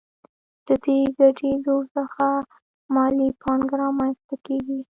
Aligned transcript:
د 0.67 0.69
دې 0.85 0.99
ګډېدو 1.19 1.77
څخه 1.95 2.27
مالي 2.95 3.29
پانګه 3.41 3.75
رامنځته 3.81 4.35
کېږي 4.45 4.77